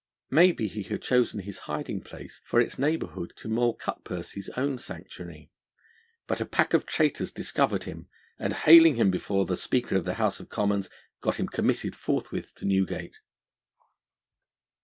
[0.31, 5.51] Maybe he had chosen his hiding place for its neighbourhood to Moll Cutpurse's own sanctuary.
[6.25, 8.07] But a pack of traitors discovered him,
[8.39, 10.89] and haling him before the Speaker of the House of Commons,
[11.21, 13.19] got him committed forthwith to Newgate.